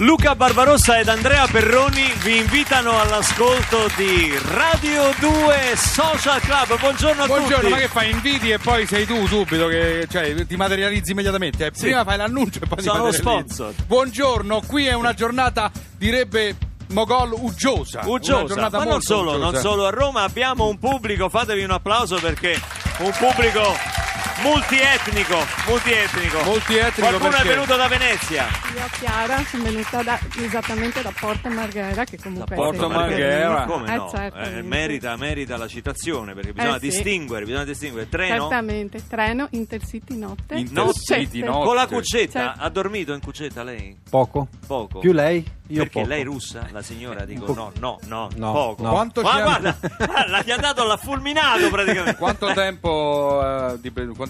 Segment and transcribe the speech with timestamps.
[0.00, 6.78] Luca Barbarossa ed Andrea Perroni vi invitano all'ascolto di Radio 2 Social Club.
[6.78, 7.70] Buongiorno a Buongiorno, tutti.
[7.70, 8.10] ma che fai?
[8.10, 11.66] Invidi e poi sei tu subito che cioè, ti materializzi immediatamente.
[11.66, 11.70] eh.
[11.74, 11.82] Sì.
[11.84, 13.52] Prima fai l'annuncio e poi Sono ti materializzi.
[13.54, 13.74] sponsor.
[13.86, 16.56] Buongiorno, qui è una giornata, direbbe
[16.92, 18.00] Mogol, uggiosa.
[18.04, 19.50] Uggiosa, ma non solo, uggiosa.
[19.50, 22.58] non solo a Roma abbiamo un pubblico, fatevi un applauso perché
[23.00, 23.76] un pubblico
[24.42, 25.36] multietnico,
[25.66, 26.42] multietnico.
[26.44, 27.44] Multietnico Qualcuno perché?
[27.44, 28.46] è venuto da Venezia.
[28.76, 33.64] Io Chiara sono venuta da- esattamente da Porto Marghera che comunque Da è Porto Marghera.
[33.64, 34.10] Come Eh, no?
[34.10, 34.58] certamente.
[34.58, 36.86] Eh, merita, merita la citazione perché bisogna Eh, sì.
[36.88, 38.08] distinguere, bisogna distinguere.
[38.08, 40.54] Treno Certamente, treno, intercity notte.
[40.54, 41.64] Intercity notte.
[41.66, 42.40] con la cuccetta.
[42.46, 42.60] Certo.
[42.62, 43.96] Ha dormito in cuccetta lei?
[44.08, 44.48] Poco.
[44.66, 44.98] Poco.
[45.00, 45.58] Più lei?
[45.70, 46.08] Io Perché poco.
[46.08, 46.66] lei è russa?
[46.72, 48.82] La signora dico po- no, no, no, No, poco.
[48.82, 48.90] no.
[48.90, 49.76] Quanto Ma ha- guarda,
[50.26, 52.16] l'ha gli ha dato, l'ha fulminato praticamente.
[52.18, 54.29] Quanto tempo, eh, dip- quanto,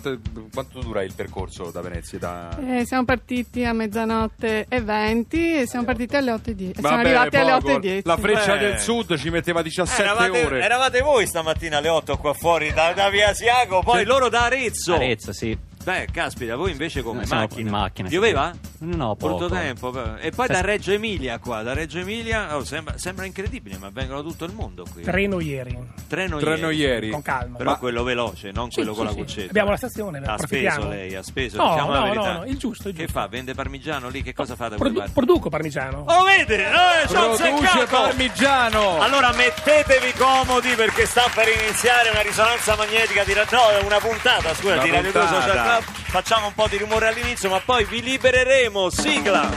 [0.52, 2.18] quanto dura il percorso da Venezia?
[2.18, 2.58] Da...
[2.58, 6.80] Eh, siamo partiti a mezzanotte e 20 e siamo partiti alle 8 e 10.
[6.80, 7.66] Va Siamo bene, arrivati alle poco.
[7.68, 8.02] 8 e 10.
[8.06, 8.58] La freccia Eh.
[8.58, 10.60] del sud ci metteva 17 Eravate, ore.
[10.62, 14.94] eravate voi stamattina alle 8 qua fuori da, da via Asiago, poi loro da Arezzo.
[14.94, 15.56] Arezzo, sì.
[15.82, 17.60] Beh, caspita, voi invece come Noi siamo macchina.
[17.62, 18.14] in macchina, sì.
[18.14, 18.52] Pioveva?
[18.80, 19.38] No, poco.
[19.38, 20.16] Molto tempo.
[20.18, 24.22] E poi da Reggio Emilia qua, da Reggio Emilia, oh, sembra, sembra incredibile, ma vengono
[24.22, 25.02] tutto il mondo qui.
[25.02, 26.76] Treno ieri, Treno, Treno ieri.
[26.76, 27.10] ieri.
[27.10, 27.56] con calma.
[27.56, 29.16] Però Ma- quello veloce, non quello sì, con la sì.
[29.18, 29.48] cuccetta.
[29.48, 32.32] Abbiamo la stazione, ne Ha speso lei, ha speso, No, diciamo la no, verità.
[32.32, 33.18] no, no, il giusto, il Che giusto.
[33.20, 33.26] fa?
[33.28, 34.22] Vende parmigiano lì?
[34.22, 36.04] Che cosa fa da Produ- produco parmigiano.
[36.06, 36.66] Oh, vede?
[36.68, 39.00] Eh, Produce parmigiano.
[39.00, 44.52] Allora mettetevi comodi perché sta per iniziare una risonanza magnetica di ra- no, una puntata,
[44.54, 45.40] scusa, di Radio 2 puntata.
[45.40, 45.84] Social Club.
[46.10, 48.90] Facciamo un po' di rumore all'inizio, ma poi vi libereremo.
[48.90, 49.48] Sigla!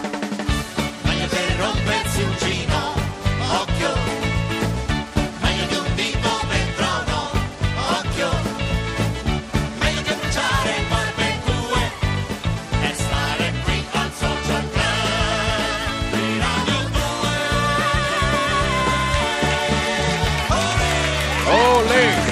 [1.02, 2.94] Meglio che rompersi un gino,
[3.50, 3.94] occhio.
[5.42, 7.32] Meglio di un dito per trono,
[7.98, 8.30] occhio.
[9.80, 11.92] Meglio che bruciare barbecue
[12.84, 16.90] e stare qui al social club di Radio
[21.48, 21.54] 2.
[21.56, 22.32] Olè.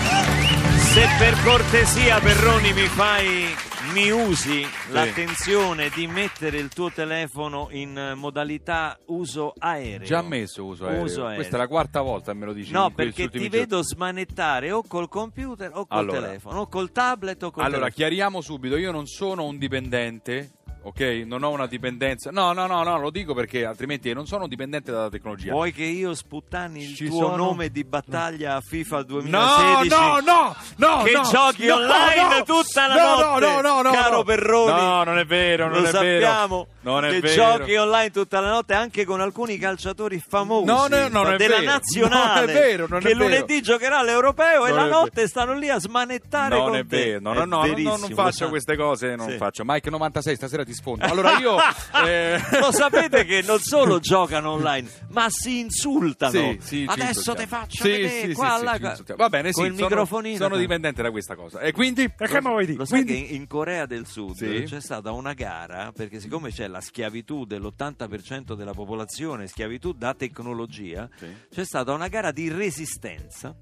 [0.91, 3.56] Se per cortesia, Perroni, mi fai,
[3.94, 10.07] mi usi l'attenzione di mettere il tuo telefono in modalità uso aereo.
[10.07, 11.03] Già messo uso aereo.
[11.03, 11.35] Uso aereo.
[11.35, 12.72] Questa è la quarta volta me lo dici.
[12.72, 13.50] No, perché ti giorni.
[13.50, 16.22] vedo smanettare o col computer o col Allora.
[16.22, 17.96] telefono, o col tablet o col Allora, telefono.
[17.96, 20.51] chiariamo subito, io non sono un dipendente,
[20.84, 21.24] ok?
[21.25, 22.31] Non ho una dipendenza.
[22.31, 25.52] No, no, no, no, lo dico perché altrimenti non sono dipendente dalla tecnologia.
[25.52, 29.90] Vuoi che io sputtani il Ci tuo sono- nome di battaglia a FIFA No, 2016?
[29.90, 33.81] no, no, no, Che no, giochi no, online no, tutta la no, notte, no, no,
[33.81, 34.24] no, caro no.
[34.24, 34.72] Perroni.
[34.72, 36.22] No, non è vero, non Lo è vero.
[36.25, 37.34] sappiamo Non è che vero.
[37.58, 41.59] giochi online tutta la notte anche con alcuni calciatori famosi No, no, non è della
[41.59, 41.72] vero.
[41.72, 43.18] nazionale vero, che vero.
[43.19, 45.28] lunedì giocherà l'europeo e la notte vero.
[45.28, 48.50] stanno lì a smanettare Non con è vero, no, no, È no, no, non faccio
[48.50, 49.38] queste cose, non Sì.
[49.38, 49.63] faccio.
[49.66, 51.05] Mike 96 stasera ti sfondo.
[51.05, 51.57] Allora io
[52.05, 56.31] eh, Lo sapete che non solo giocano online, ma si insultano.
[56.31, 59.15] Sì, sì, Adesso ti faccio Sì, vedere sì, qua, sì, là, qua.
[59.15, 60.37] Va bene, sì, con il sono- microfonino.
[60.37, 61.59] Sono dipendente da questa cosa.
[61.59, 62.77] E quindi Perché mi vuoi dire?
[62.77, 64.63] Lo sai Quindi- che in Corea del Sud Sì.
[64.65, 71.09] c'è stata una gara perché siccome c'è la schiavitù dell'80% della popolazione, schiavitù da tecnologia,
[71.17, 71.27] Sì.
[71.51, 73.55] c'è stata una gara di resistenza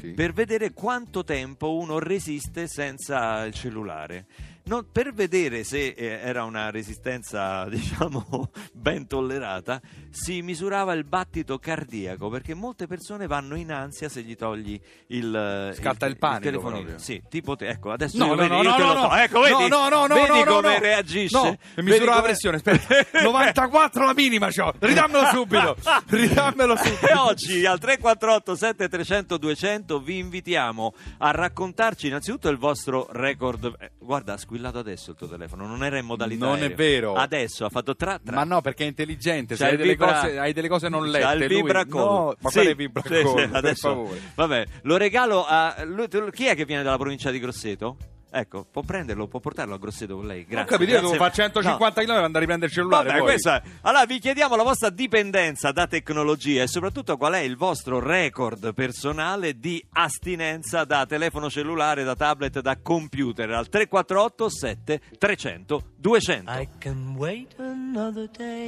[0.00, 0.08] Sì.
[0.12, 4.26] per vedere quanto tempo uno resiste senza il cellulare.
[4.66, 9.80] Non- per vedere se eh, era una resistenza, diciamo, ben tollerata,
[10.10, 15.70] si misurava il battito cardiaco perché molte persone vanno in ansia se gli togli il
[15.76, 16.78] Scatta il panico telefonino.
[16.80, 16.98] proprio.
[16.98, 18.94] Sì, tipo te, ecco, adesso No, io no, vedi, no, io no, te lo no,
[18.94, 19.16] to- no.
[19.16, 20.78] ecco, vedi, No, no, no, vedi no, no, come no.
[20.78, 21.36] reagisce.
[21.36, 23.20] No, Vedi mi misura la come- pressione, aspetta.
[23.22, 24.72] 94 la minima c'ho.
[24.78, 25.76] Ridammelo subito.
[26.08, 27.06] Ridammelo subito.
[27.08, 33.74] E oggi al 348 7300 200 vi invitiamo a raccontarci innanzitutto il vostro record.
[33.78, 36.46] eh, guarda, ha squillato adesso il tuo telefono, non era in modalità.
[36.46, 36.76] Non è aereo.
[36.76, 37.14] vero.
[37.14, 38.36] Adesso ha fatto tra tra.
[38.36, 39.56] Ma no, perché è intelligente.
[39.56, 41.44] C'ha hai il delle, vibra- cose, hai delle cose non C'ha lette.
[41.44, 42.04] il lui- vibracall.
[42.04, 43.22] No, ma Sì, quale vibracall?
[43.22, 44.20] sì, sì, per adesso- favore.
[44.36, 45.74] Vabbè, lo regalo a.
[45.84, 47.96] lui- chi è che viene dalla provincia di Grosseto?
[48.36, 50.42] Ecco, può prenderlo, può portarlo a Grosseto con lei.
[50.42, 50.66] Ho Grazie.
[50.68, 53.20] capito, io devo fare 150 km e andare a riprendere il cellulare.
[53.20, 53.62] Vabbè, è.
[53.82, 58.74] Allora vi chiediamo la vostra dipendenza da tecnologia e soprattutto qual è il vostro record
[58.74, 66.50] personale di astinenza da telefono cellulare, da tablet, da computer al 348 7 300 200.
[66.50, 68.66] I can wait another day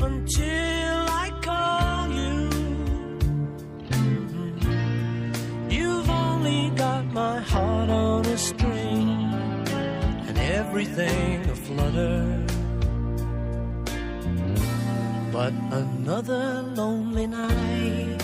[0.00, 0.59] until
[8.50, 9.08] string
[10.28, 12.16] and everything aflutter.
[15.32, 15.52] But
[15.82, 18.20] another lonely night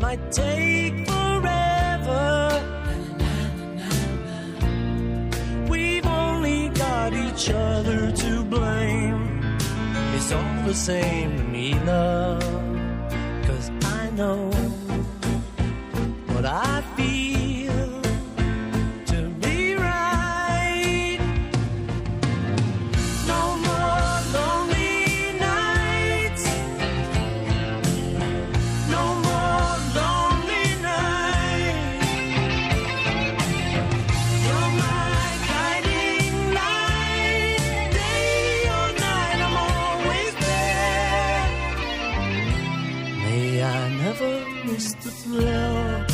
[0.00, 2.28] might take forever.
[5.68, 9.20] We've only got each other to blame.
[10.14, 12.42] It's all the same to me, love.
[13.46, 14.69] Cause I know
[16.42, 18.00] what I feel
[19.10, 21.18] to be right.
[23.26, 26.44] No more lonely nights.
[28.94, 32.08] No more lonely nights.
[34.44, 39.38] You're my guiding light, day or night.
[39.46, 41.44] I'm always there.
[43.24, 44.32] May I never
[44.64, 46.09] miss the thrill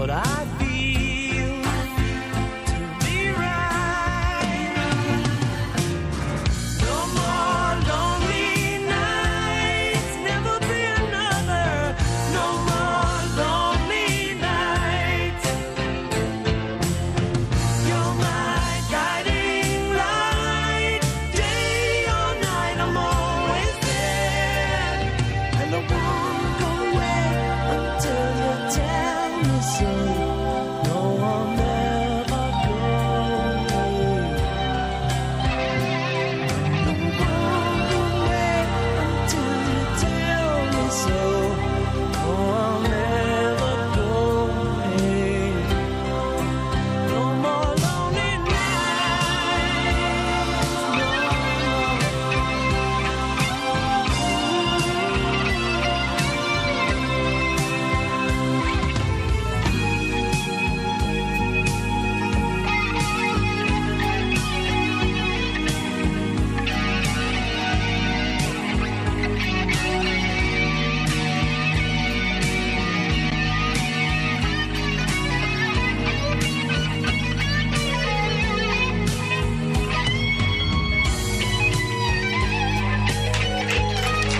[0.00, 0.49] what I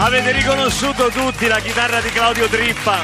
[0.02, 3.00] Avete riconosciuto tutti la chitarra di Claudio Trippa?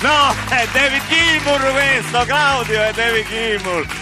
[0.00, 3.99] No, è David Gilmour questo, Claudio, è David Gilmour.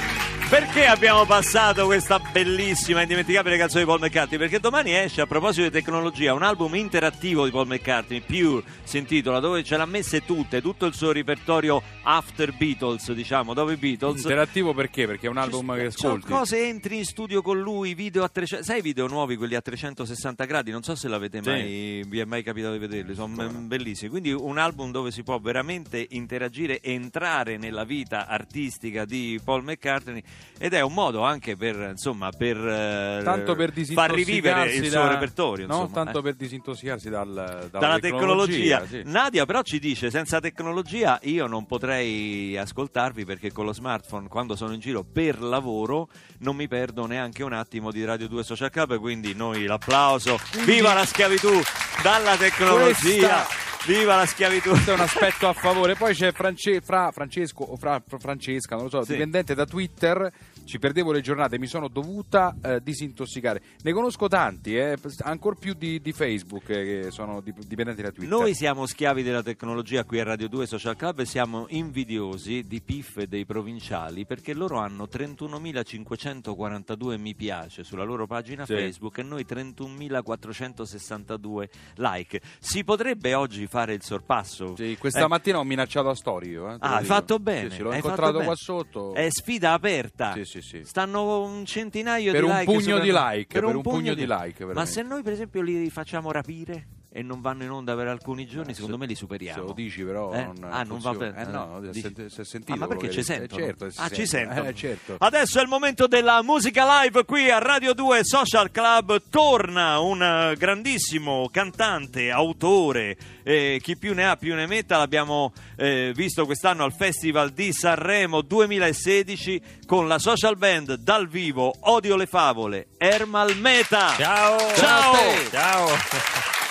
[0.49, 4.39] Perché abbiamo passato questa bellissima, indimenticabile canzone di Paul McCartney?
[4.39, 8.97] Perché domani esce, a proposito di tecnologia, un album interattivo di Paul McCartney, Pure, si
[8.97, 13.77] intitola, dove ce l'ha messe tutte, tutto il suo repertorio after Beatles, diciamo, dopo i
[13.77, 14.23] Beatles.
[14.23, 15.07] Interattivo perché?
[15.07, 16.33] Perché è un album che Sono ascolti.
[16.33, 19.61] cose entri in studio con lui, video a 300 sai i video nuovi, quelli a
[19.61, 20.71] 360 gradi?
[20.71, 21.49] Non so se l'avete Sì.
[21.51, 24.09] mai, vi è mai capitato di vederli, sono mm, bellissimi.
[24.09, 30.23] Quindi un album dove si può veramente interagire, entrare nella vita artistica di Paul McCartney
[30.59, 35.01] ed è un modo anche per, insomma, per, eh, Tanto per far rivivere il da-
[35.01, 35.67] suo repertorio.
[35.67, 36.23] No, insomma, tanto eh.
[36.23, 38.85] per disintossicarsi dal- dalla, dalla tecnologia.
[38.87, 39.03] sì.
[39.05, 44.57] Nadia però ci dice senza tecnologia io non potrei ascoltarvi perché con lo smartphone quando
[44.57, 46.09] sono in giro per lavoro
[46.41, 50.93] non mi perdo neanche un attimo di Radio 2 Social Club quindi noi l'applauso viva
[50.93, 51.61] la schiavitù
[52.03, 53.47] dalla tecnologia
[53.87, 55.95] viva la schiavitù Questo è un aspetto a favore.
[55.95, 59.13] Poi c'è France- fra Francesco o fra, fra Francesca, non lo so, Sì.
[59.13, 60.31] dipendente da Twitter
[60.69, 63.63] ci perdevo le giornate, mi sono dovuta eh, disintossicare.
[63.83, 68.11] Ne conosco tanti, eh, ancora più di, di Facebook eh, che sono dip- dipendenti da
[68.11, 68.29] Twitter.
[68.39, 72.83] Noi siamo schiavi della tecnologia qui a Radio 2 Social Club e siamo invidiosi di
[72.83, 78.75] PIF e dei provinciali perché loro hanno 31.542 mi piace sulla loro pagina Sì.
[78.75, 82.41] Facebook e noi 31.462 like.
[82.59, 84.77] Si potrebbe oggi fare il sorpasso?
[84.77, 86.67] Sì, questa Eh, mattina ho minacciato a Storio.
[86.75, 87.71] eh, te lo Ah, hai fatto bene.
[87.71, 89.15] Sì, l'ho hai incontrato qua sotto.
[89.15, 90.33] È sfida aperta.
[90.35, 90.85] Sì, sì, sì.
[90.85, 92.73] Stanno un centinaio Per di un like.
[92.73, 94.91] pugno di like, per un pugno di like, Ma veramente.
[94.91, 96.87] se noi, per esempio, li facciamo rapire
[97.19, 99.61] e non vanno in onda per alcuni giorni, Eh, secondo se- me li superiamo.
[99.61, 100.45] Se lo dici però Eh?
[100.45, 101.19] non Ah, non va funziona.
[101.33, 101.43] bene.
[101.43, 103.61] Eh no, si è- si è sentito Ah, ma perché ci sentono?
[103.61, 104.55] Eh, certo, si ah, ci sente.
[104.55, 104.69] sentono.
[104.69, 105.17] Eh, certo.
[105.19, 109.21] Adesso è il momento della musica live qui a Radio 2 Social Club.
[109.31, 114.97] Torna un grandissimo cantante, autore, eh, chi più ne ha più ne metta.
[114.99, 121.73] L'abbiamo eh, visto quest'anno al Festival di Sanremo 2016 con la social band dal vivo
[121.81, 124.15] Odio le favole, Ermal Meta.
[124.17, 124.59] Ciao!
[124.77, 125.13] Ciao!
[125.13, 125.49] a te.
[125.51, 126.68] Ciao!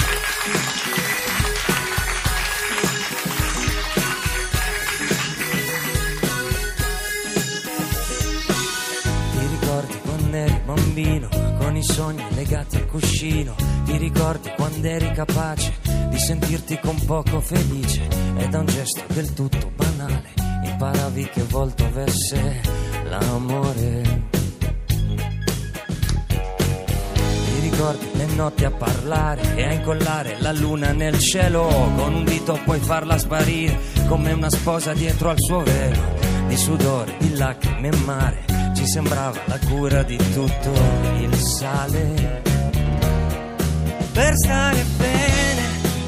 [10.68, 13.56] Bambino, con i sogni legati al cuscino?
[13.86, 15.74] Ti ricordi quando eri capace
[16.10, 18.06] di sentirti con poco felice?
[18.36, 20.34] E da un gesto del tutto banale
[20.64, 22.62] imparavi che volto avesse
[23.10, 24.26] l'amore.
[27.46, 31.66] Ti ricordi le notti a parlare e a incollare la luna nel cielo?
[31.66, 36.16] Con un dito puoi farla sparire come una sposa dietro al suo velo.
[36.48, 38.46] Di sudore, di lacrime e mare,
[38.88, 40.72] ci sembrava la cura di tutto
[41.20, 42.42] il sale.
[44.14, 45.62] Per stare bene,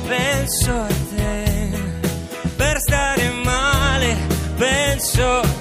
[0.08, 1.70] penso a te.
[2.56, 4.16] Per stare male,
[4.56, 5.59] penso che è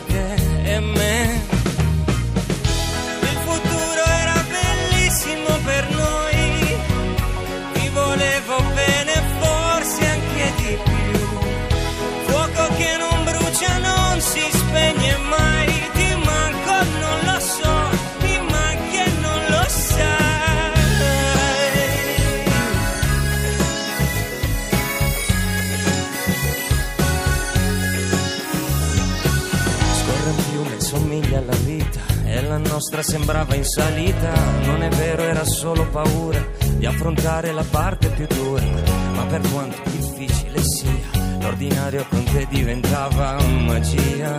[32.91, 34.33] nostra sembrava in salita.
[34.65, 36.43] Non è vero, era solo paura
[36.77, 38.65] di affrontare la parte più dura.
[39.13, 40.89] Ma per quanto difficile sia,
[41.41, 44.37] l'ordinario con te diventava magia.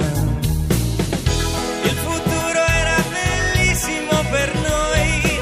[1.84, 5.40] Il futuro era bellissimo per noi,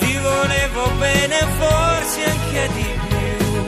[0.00, 3.64] ti volevo bene forse anche di più.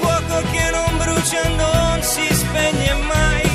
[0.00, 3.51] Fuoco che non brucia non si spegne mai,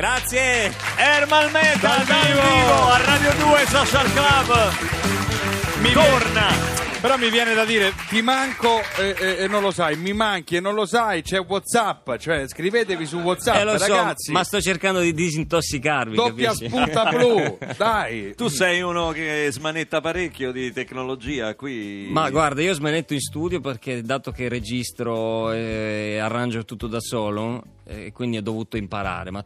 [0.00, 0.70] Grazie!
[0.98, 2.90] Ermal Meta dal vivo.
[2.90, 5.80] a Radio 2 Social Club.
[5.80, 6.74] Mi Torna.
[7.00, 10.56] Però mi viene da dire, ti manco e, e- e non lo sai, mi manchi
[10.56, 14.32] e non lo sai, c'è Whatsapp, cioè scrivetevi su Whatsapp, Eh, lo so, ragazzi.
[14.32, 16.14] ma sto cercando di disintossicarvi.
[16.14, 16.68] Doppia capisci?
[16.68, 18.34] spunta blu, dai.
[18.34, 22.08] Tu sei uno che smanetta parecchio di tecnologia qui.
[22.10, 27.62] Ma guarda, io smanetto in studio perché dato che registro e arrangio tutto da solo,
[27.86, 29.42] eh, quindi ho dovuto imparare, ma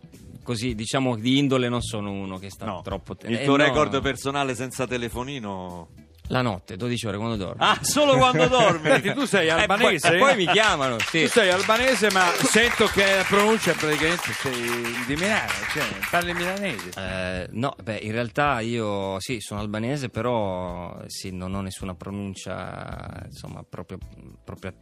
[0.50, 2.80] così diciamo di indole non sono uno che sta No.
[2.82, 3.62] troppo te- Il eh, tuo no.
[3.64, 5.88] record personale senza telefonino.
[6.32, 7.56] La notte, 12 ore quando dormo.
[7.58, 8.86] Ah, solo quando dormi.
[8.90, 10.14] Senti, tu sei E poi- albanese?
[10.14, 11.22] e poi mi chiamano, sì.
[11.22, 16.90] Tu sei albanese, ma sento che la pronuncia praticamente sei di Milano, cioè parli milanese.
[16.96, 23.22] Eh, no, beh, in realtà io sì, sono albanese, però sì, non ho nessuna pronuncia,
[23.24, 23.98] insomma, proprio,
[24.44, 24.72] proprio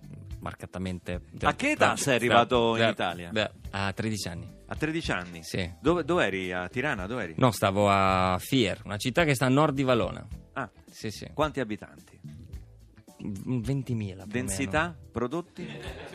[0.41, 1.21] marcatamente.
[1.43, 3.31] A che età sei arrivato in Italia?
[3.31, 4.57] Beh, a 13 anni.
[4.67, 5.43] A 13 anni?
[5.43, 5.71] Sì.
[5.81, 6.53] Dove, dove eri?
[6.53, 7.07] A Tirana?
[7.07, 7.35] Dove eri?
[7.39, 10.27] No, stavo a Fier, una città che sta a nord di Valona.
[10.55, 11.29] Ah, Sì, sì.
[11.33, 12.19] quanti abitanti?
[13.21, 13.85] Un 20.000.
[13.85, 14.25] più o meno.
[14.27, 14.97] Densità?
[15.11, 15.67] Prodotti?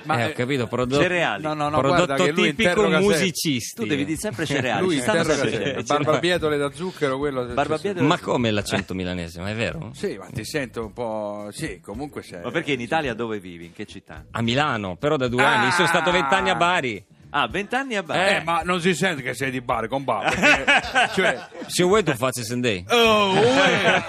[0.04, 1.44] Ma, eh, ho eh, capito, prodotto, Cereali.
[1.44, 3.82] No, no, no, prodotto tipico musicisti.
[3.82, 4.82] Tu devi dire sempre cereali.
[4.84, 5.60] Lui interroga sempre sempre.
[5.66, 5.84] cereali.
[5.86, 7.46] barbabietole da zucchero, quello...
[7.46, 9.92] Barbabietole- Ma come l'accento milanese, ma è vero?
[9.94, 11.50] Sì, ma ti sento un po'...
[11.52, 12.42] Sì, comunque c'è...
[12.44, 13.66] Ma perché in Italia dove vivi?
[13.66, 14.26] In che città?
[14.32, 15.60] A Milano, però da due Ah!
[15.62, 17.06] anni, sono stato vent'anni a Bari.
[17.36, 18.44] Ah, vent'anni a Eh, Bari.
[18.44, 20.34] ma non si sente che sei di bar con bar.
[20.36, 21.48] perché- cioè...
[21.66, 22.86] Se vuoi tu faccio sendei.
[22.90, 24.04] Oh, uè.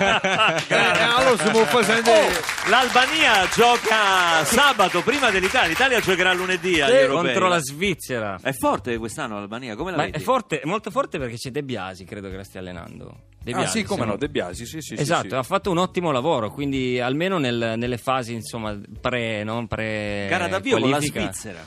[0.69, 2.27] Eh, allora si può fare sentire...
[2.27, 5.69] Oh, L'Albania gioca sabato prima dell'Italia.
[5.69, 7.25] L'Italia giocherà lunedì agli europei.
[7.33, 8.39] Contro la Svizzera.
[8.43, 10.19] È forte quest'anno l'Albania, come la Ma vedi?
[10.19, 13.21] è forte, è molto forte perché c'è De Biasi, credo che la stia allenando.
[13.43, 15.35] De Ah Biasi, sì, come no, De Biasi, sì, sì, sì, Esatto, sì.
[15.35, 20.47] ha fatto un ottimo lavoro, quindi almeno nel- nelle fasi insomma pre, non pre Gara
[20.49, 21.01] d'avvio con la.
[21.01, 21.65] Svizzera.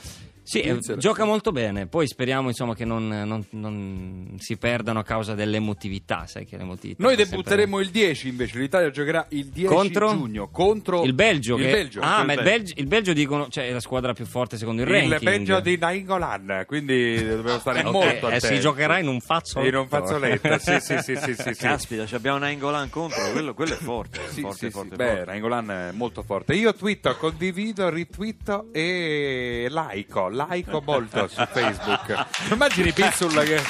[0.48, 5.00] Sì, eh, Svizzera, gioca molto bene, poi speriamo insomma che non, non- non si perdano
[5.00, 9.26] a causa dell'emotività, sai che l'emotività Noi fa sempre- debutteremo il 10 invece, l'Italia giocherà
[9.30, 10.08] il 10 Contro?
[10.08, 11.56] giugno contro il Belgio.
[11.56, 12.00] Il che- Belgio.
[12.00, 12.50] Ah, il ma il Belgio.
[12.50, 15.20] Belgio, il Belgio dicono, cioè è la squadra più forte secondo il Il ranking.
[15.22, 18.46] Belgio di Nainggolan, quindi dobbiamo stare Ok, molto eh, attenti.
[18.46, 19.68] si giocherà in un fazzoletto.
[19.68, 21.60] In un fazzoletto, sì, sì, sì, sì, sì, sì.
[21.60, 24.20] Caspita, ci abbiamo una Ingolan contro, quello, quello è forte.
[24.30, 24.96] Sì, forte, sì, forte, sì.
[24.96, 25.14] forte.
[25.18, 26.54] Beh, Nainggolan è molto forte.
[26.54, 32.26] Io twitto, condivido, ritwitto e laico, laico molto su Facebook.
[32.52, 33.60] Immagini Pizzul che...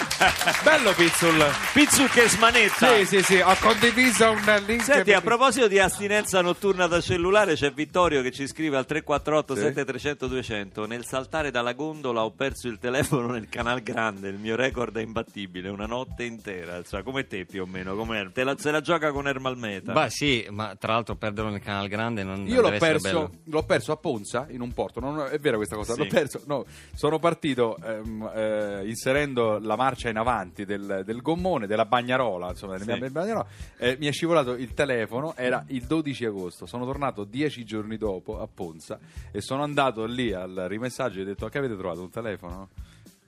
[0.63, 1.45] Bello Pizzul!
[1.73, 2.95] Pizzu che smanetta.
[2.97, 4.83] Sì, sì, sì, ho condiviso un link.
[4.83, 9.55] Senti, a proposito di astinenza notturna da cellulare, c'è Vittorio che ci scrive al 348
[9.55, 9.61] Sì.
[9.63, 10.87] 7300 200.
[10.87, 14.29] Nel saltare dalla gondola ho perso il telefono nel canal grande.
[14.29, 16.83] Il mio record è imbattibile, una notte intera.
[16.83, 19.93] Cioè, come te più o meno, come te la, se la gioca con Ermalmeta.
[19.93, 23.31] Beh sì, ma tra l'altro perderlo nel canale grande non Io l'ho perso, bello.
[23.45, 26.01] l'ho perso a Ponza in un porto, non, è vera questa cosa, Sì.
[26.01, 26.58] l'ho perso, no,
[26.95, 32.77] sono partito ehm, eh, inserendo la marcia in avanti del, del gommone, della bagnarola, insomma,
[32.79, 33.01] della Sì.
[33.01, 33.47] mia bagnarola,
[33.79, 38.41] eh, mi è scivolato il telefono, era il 12 agosto, sono tornato dieci giorni dopo
[38.41, 38.99] a Ponza
[39.31, 42.69] e sono andato lì al rimessaggio e ho detto che avete trovato un telefono?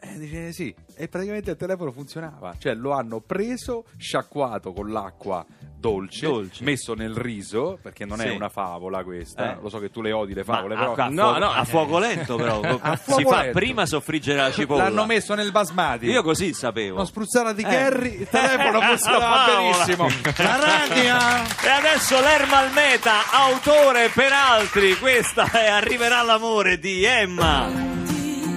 [0.03, 5.45] E dice sì, e praticamente il telefono funzionava, cioè lo hanno preso, sciacquato con l'acqua
[5.77, 6.65] dolce, Dolce.
[6.65, 8.35] messo nel riso, perché non è Sì.
[8.35, 9.59] una favola questa, Eh.
[9.61, 11.51] lo so che tu le odi le Ma favole, a, però a No, fuoco, no,
[11.51, 11.65] a eh.
[11.67, 13.59] fuoco lento però A si fuoco fa lento.
[13.59, 16.07] prima soffriggere la cipolla l'hanno messo nel basmati.
[16.07, 17.67] io così sapevo Una spruzzata di Eh.
[17.69, 19.85] curry, il telefono funziona La favola.
[19.85, 20.09] benissimo.
[20.39, 21.45] La ragna!
[21.63, 27.69] E adesso l'Ermalmeta, autore per altri, questa è Arriverà l'amore di Emma.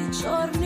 [0.09, 0.62] Giorni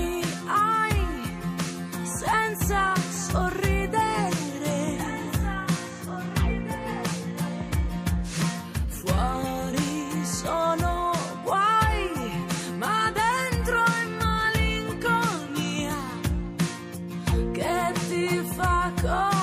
[19.02, 19.37] fa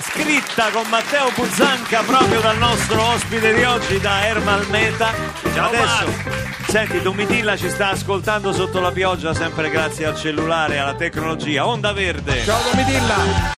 [0.00, 5.12] scritta con Matteo Buzzanca proprio dal nostro ospite di oggi, da Ermal Meta.
[5.52, 6.68] Ciao, Adesso, Max.
[6.68, 11.66] senti, Domitilla ci sta ascoltando sotto la pioggia, sempre grazie al cellulare e alla tecnologia.
[11.66, 12.44] Onda Verde.
[12.44, 13.52] Ciao Domitilla!